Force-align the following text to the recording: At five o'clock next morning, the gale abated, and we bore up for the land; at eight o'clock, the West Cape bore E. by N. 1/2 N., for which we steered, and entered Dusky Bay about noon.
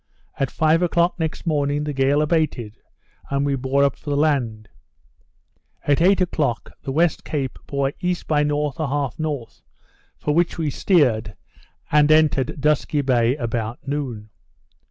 At 0.39 0.49
five 0.49 0.81
o'clock 0.81 1.19
next 1.19 1.45
morning, 1.45 1.83
the 1.83 1.93
gale 1.93 2.23
abated, 2.23 2.79
and 3.29 3.45
we 3.45 3.55
bore 3.55 3.83
up 3.83 3.95
for 3.95 4.09
the 4.09 4.17
land; 4.17 4.67
at 5.83 6.01
eight 6.01 6.19
o'clock, 6.19 6.71
the 6.81 6.91
West 6.91 7.23
Cape 7.23 7.59
bore 7.67 7.93
E. 7.99 8.15
by 8.27 8.39
N. 8.41 8.47
1/2 8.49 9.11
N., 9.59 9.63
for 10.17 10.33
which 10.33 10.57
we 10.57 10.71
steered, 10.71 11.35
and 11.91 12.11
entered 12.11 12.59
Dusky 12.59 13.01
Bay 13.01 13.35
about 13.35 13.87
noon. 13.87 14.31